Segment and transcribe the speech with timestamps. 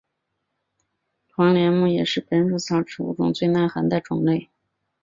[1.35, 4.49] 黄连木也是本属植物中最耐寒的种类。